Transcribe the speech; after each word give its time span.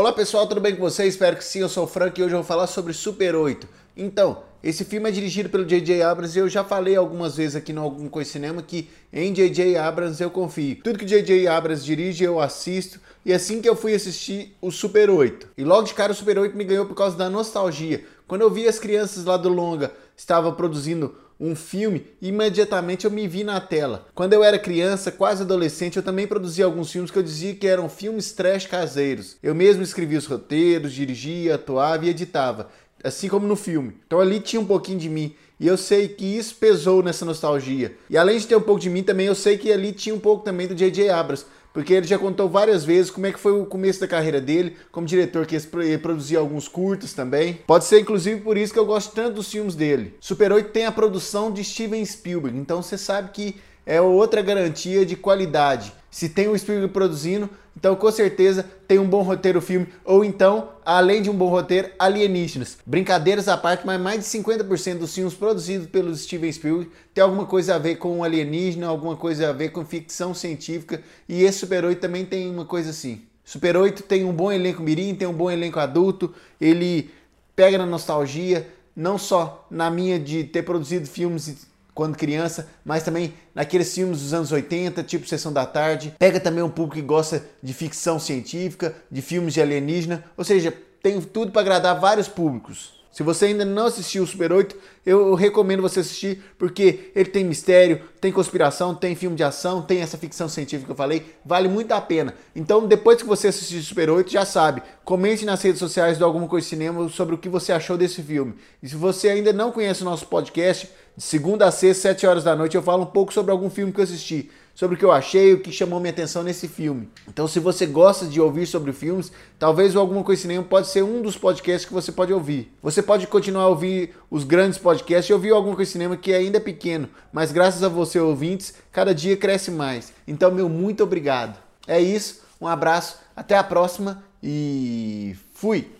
Olá 0.00 0.14
pessoal, 0.14 0.46
tudo 0.46 0.62
bem 0.62 0.74
com 0.74 0.80
vocês? 0.80 1.12
Espero 1.12 1.36
que 1.36 1.44
sim, 1.44 1.58
eu 1.58 1.68
sou 1.68 1.84
o 1.84 1.86
Frank 1.86 2.18
e 2.18 2.24
hoje 2.24 2.32
eu 2.32 2.38
vou 2.38 2.46
falar 2.46 2.66
sobre 2.66 2.94
Super 2.94 3.34
8. 3.34 3.68
Então, 3.94 4.42
esse 4.64 4.82
filme 4.82 5.06
é 5.10 5.12
dirigido 5.12 5.50
pelo 5.50 5.66
J.J. 5.66 6.02
Abrams 6.02 6.38
e 6.38 6.40
eu 6.40 6.48
já 6.48 6.64
falei 6.64 6.96
algumas 6.96 7.36
vezes 7.36 7.54
aqui 7.54 7.70
no 7.70 7.82
Algum 7.82 8.08
Coisa 8.08 8.30
Cinema 8.30 8.62
que 8.62 8.88
em 9.12 9.30
J.J. 9.30 9.76
Abrams 9.76 10.22
eu 10.22 10.30
confio. 10.30 10.78
Tudo 10.82 10.98
que 10.98 11.04
J.J. 11.04 11.46
Abrams 11.48 11.84
dirige 11.84 12.24
eu 12.24 12.40
assisto 12.40 12.98
e 13.26 13.32
assim 13.34 13.60
que 13.60 13.68
eu 13.68 13.76
fui 13.76 13.94
assistir 13.94 14.56
o 14.58 14.70
Super 14.70 15.10
8. 15.10 15.48
E 15.58 15.64
logo 15.64 15.82
de 15.82 15.92
cara 15.92 16.12
o 16.12 16.14
Super 16.14 16.38
8 16.38 16.56
me 16.56 16.64
ganhou 16.64 16.86
por 16.86 16.94
causa 16.94 17.14
da 17.14 17.28
nostalgia. 17.28 18.02
Quando 18.26 18.40
eu 18.40 18.50
vi 18.50 18.66
as 18.66 18.78
crianças 18.78 19.26
lá 19.26 19.36
do 19.36 19.50
longa 19.50 19.92
estavam 20.16 20.54
produzindo 20.54 21.14
um 21.40 21.56
filme, 21.56 22.04
imediatamente 22.20 23.06
eu 23.06 23.10
me 23.10 23.26
vi 23.26 23.42
na 23.42 23.58
tela. 23.60 24.06
Quando 24.14 24.34
eu 24.34 24.44
era 24.44 24.58
criança, 24.58 25.10
quase 25.10 25.42
adolescente, 25.42 25.96
eu 25.96 26.02
também 26.02 26.26
produzia 26.26 26.66
alguns 26.66 26.92
filmes 26.92 27.10
que 27.10 27.18
eu 27.18 27.22
dizia 27.22 27.54
que 27.54 27.66
eram 27.66 27.88
filmes 27.88 28.32
trash 28.32 28.66
caseiros. 28.66 29.36
Eu 29.42 29.54
mesmo 29.54 29.82
escrevia 29.82 30.18
os 30.18 30.26
roteiros, 30.26 30.92
dirigia, 30.92 31.54
atuava 31.54 32.04
e 32.04 32.10
editava, 32.10 32.68
assim 33.02 33.28
como 33.28 33.46
no 33.46 33.56
filme. 33.56 33.96
Então 34.06 34.20
ali 34.20 34.38
tinha 34.38 34.60
um 34.60 34.66
pouquinho 34.66 34.98
de 34.98 35.08
mim. 35.08 35.34
E 35.58 35.66
eu 35.66 35.76
sei 35.76 36.08
que 36.08 36.24
isso 36.24 36.54
pesou 36.54 37.02
nessa 37.02 37.24
nostalgia. 37.24 37.94
E 38.08 38.16
além 38.16 38.38
de 38.38 38.46
ter 38.46 38.56
um 38.56 38.62
pouco 38.62 38.80
de 38.80 38.88
mim 38.88 39.02
também, 39.02 39.26
eu 39.26 39.34
sei 39.34 39.58
que 39.58 39.70
ali 39.70 39.92
tinha 39.92 40.14
um 40.14 40.18
pouco 40.18 40.42
também 40.42 40.66
do 40.66 40.74
J.J. 40.74 41.10
Abrams 41.10 41.44
porque 41.72 41.92
ele 41.92 42.06
já 42.06 42.18
contou 42.18 42.48
várias 42.48 42.84
vezes 42.84 43.10
como 43.10 43.26
é 43.26 43.32
que 43.32 43.38
foi 43.38 43.52
o 43.52 43.66
começo 43.66 44.00
da 44.00 44.08
carreira 44.08 44.40
dele, 44.40 44.76
como 44.90 45.06
diretor 45.06 45.46
que 45.46 45.56
ele 45.56 45.98
produzia 45.98 46.38
alguns 46.38 46.68
curtos 46.68 47.12
também. 47.12 47.60
Pode 47.66 47.84
ser 47.84 48.00
inclusive 48.00 48.40
por 48.40 48.56
isso 48.56 48.72
que 48.72 48.78
eu 48.78 48.86
gosto 48.86 49.14
tanto 49.14 49.36
dos 49.36 49.50
filmes 49.50 49.74
dele. 49.74 50.14
Super 50.20 50.52
8 50.52 50.70
tem 50.70 50.86
a 50.86 50.92
produção 50.92 51.52
de 51.52 51.62
Steven 51.62 52.04
Spielberg, 52.04 52.58
então 52.58 52.82
você 52.82 52.98
sabe 52.98 53.30
que 53.32 53.56
é 53.86 54.00
outra 54.00 54.42
garantia 54.42 55.04
de 55.06 55.16
qualidade. 55.16 55.92
Se 56.10 56.28
tem 56.28 56.48
o 56.48 56.58
Spielberg 56.58 56.92
produzindo, 56.92 57.48
então 57.76 57.94
com 57.94 58.10
certeza 58.10 58.68
tem 58.88 58.98
um 58.98 59.06
bom 59.06 59.22
roteiro 59.22 59.60
o 59.60 59.62
filme, 59.62 59.86
ou 60.04 60.24
então, 60.24 60.70
além 60.84 61.22
de 61.22 61.30
um 61.30 61.34
bom 61.34 61.48
roteiro, 61.48 61.90
alienígenas. 61.98 62.78
Brincadeiras 62.84 63.46
à 63.46 63.56
parte, 63.56 63.86
mas 63.86 64.00
mais 64.00 64.18
de 64.18 64.38
50% 64.38 64.98
dos 64.98 65.14
filmes 65.14 65.34
produzidos 65.34 65.86
pelo 65.86 66.14
Steven 66.16 66.52
Spielberg 66.52 66.90
tem 67.14 67.22
alguma 67.22 67.46
coisa 67.46 67.76
a 67.76 67.78
ver 67.78 67.96
com 67.96 68.24
alienígena, 68.24 68.88
alguma 68.88 69.16
coisa 69.16 69.48
a 69.48 69.52
ver 69.52 69.70
com 69.70 69.84
ficção 69.84 70.34
científica, 70.34 71.00
e 71.28 71.44
esse 71.44 71.60
Super 71.60 71.84
8 71.84 72.00
também 72.00 72.24
tem 72.24 72.50
uma 72.50 72.64
coisa 72.64 72.90
assim. 72.90 73.22
Super 73.44 73.76
8 73.76 74.02
tem 74.02 74.24
um 74.24 74.32
bom 74.32 74.50
elenco 74.50 74.82
mirim, 74.82 75.14
tem 75.14 75.28
um 75.28 75.32
bom 75.32 75.50
elenco 75.50 75.78
adulto, 75.78 76.34
ele 76.60 77.10
pega 77.54 77.78
na 77.78 77.86
nostalgia, 77.86 78.68
não 78.94 79.16
só 79.16 79.66
na 79.70 79.90
minha 79.90 80.18
de 80.18 80.44
ter 80.44 80.62
produzido 80.62 81.06
filmes 81.06 81.66
quando 81.94 82.16
criança, 82.16 82.68
mas 82.84 83.02
também 83.02 83.34
naqueles 83.54 83.94
filmes 83.94 84.20
dos 84.20 84.32
anos 84.34 84.52
80, 84.52 85.02
tipo 85.02 85.26
Sessão 85.26 85.52
da 85.52 85.66
Tarde. 85.66 86.14
Pega 86.18 86.38
também 86.38 86.62
um 86.62 86.70
público 86.70 86.96
que 86.96 87.02
gosta 87.02 87.44
de 87.62 87.72
ficção 87.72 88.18
científica, 88.18 88.94
de 89.10 89.22
filmes 89.22 89.54
de 89.54 89.60
alienígena, 89.60 90.24
ou 90.36 90.44
seja, 90.44 90.72
tem 91.02 91.20
tudo 91.20 91.52
para 91.52 91.62
agradar 91.62 91.98
vários 91.98 92.28
públicos. 92.28 92.99
Se 93.12 93.24
você 93.24 93.46
ainda 93.46 93.64
não 93.64 93.86
assistiu 93.86 94.22
o 94.22 94.26
Super 94.26 94.52
8, 94.52 94.76
eu 95.04 95.34
recomendo 95.34 95.82
você 95.82 95.98
assistir 96.00 96.42
porque 96.56 97.10
ele 97.14 97.28
tem 97.28 97.44
mistério, 97.44 98.02
tem 98.20 98.30
conspiração, 98.30 98.94
tem 98.94 99.16
filme 99.16 99.34
de 99.34 99.42
ação, 99.42 99.82
tem 99.82 100.00
essa 100.00 100.16
ficção 100.16 100.48
científica 100.48 100.86
que 100.86 100.92
eu 100.92 100.96
falei, 100.96 101.34
vale 101.44 101.68
muito 101.68 101.90
a 101.90 102.00
pena. 102.00 102.34
Então, 102.54 102.86
depois 102.86 103.20
que 103.20 103.26
você 103.26 103.48
assistir 103.48 103.78
o 103.78 103.82
Super 103.82 104.10
8, 104.10 104.30
já 104.30 104.44
sabe, 104.44 104.82
comente 105.04 105.44
nas 105.44 105.60
redes 105.60 105.80
sociais 105.80 106.18
do 106.18 106.24
Alguma 106.24 106.46
Coisa 106.46 106.68
Cinema 106.68 107.08
sobre 107.08 107.34
o 107.34 107.38
que 107.38 107.48
você 107.48 107.72
achou 107.72 107.98
desse 107.98 108.22
filme. 108.22 108.54
E 108.80 108.88
se 108.88 108.94
você 108.94 109.28
ainda 109.28 109.52
não 109.52 109.72
conhece 109.72 110.02
o 110.02 110.04
nosso 110.04 110.26
podcast, 110.26 110.88
de 111.16 111.24
segunda 111.24 111.66
a 111.66 111.72
sexta, 111.72 112.02
7 112.02 112.26
horas 112.26 112.44
da 112.44 112.54
noite, 112.54 112.76
eu 112.76 112.82
falo 112.82 113.02
um 113.02 113.06
pouco 113.06 113.32
sobre 113.32 113.50
algum 113.50 113.68
filme 113.68 113.92
que 113.92 113.98
eu 113.98 114.04
assisti 114.04 114.50
sobre 114.74 114.96
o 114.96 114.98
que 114.98 115.04
eu 115.04 115.12
achei, 115.12 115.52
o 115.52 115.60
que 115.60 115.72
chamou 115.72 116.00
minha 116.00 116.12
atenção 116.12 116.42
nesse 116.42 116.66
filme. 116.66 117.08
Então, 117.28 117.46
se 117.46 117.60
você 117.60 117.86
gosta 117.86 118.26
de 118.26 118.40
ouvir 118.40 118.66
sobre 118.66 118.92
filmes, 118.92 119.30
talvez 119.58 119.94
o 119.94 120.00
Alguma 120.00 120.24
Coisa 120.24 120.42
Cinema 120.42 120.64
pode 120.64 120.88
ser 120.88 121.02
um 121.02 121.20
dos 121.20 121.36
podcasts 121.36 121.86
que 121.86 121.92
você 121.92 122.10
pode 122.10 122.32
ouvir. 122.32 122.72
Você 122.82 123.02
pode 123.02 123.26
continuar 123.26 123.64
a 123.64 123.68
ouvir 123.68 124.14
os 124.30 124.44
grandes 124.44 124.78
podcasts 124.78 125.28
e 125.28 125.32
ouvir 125.32 125.50
Alguma 125.50 125.76
Coisa 125.76 125.90
Cinema 125.90 126.16
que 126.16 126.32
ainda 126.32 126.56
é 126.56 126.60
pequeno, 126.60 127.08
mas 127.32 127.52
graças 127.52 127.82
a 127.82 127.88
você, 127.88 128.18
ouvintes, 128.18 128.74
cada 128.90 129.14
dia 129.14 129.36
cresce 129.36 129.70
mais. 129.70 130.12
Então, 130.26 130.50
meu 130.50 130.68
muito 130.68 131.02
obrigado. 131.02 131.58
É 131.86 132.00
isso, 132.00 132.42
um 132.60 132.66
abraço, 132.66 133.18
até 133.36 133.56
a 133.56 133.64
próxima 133.64 134.22
e 134.42 135.36
fui! 135.52 135.99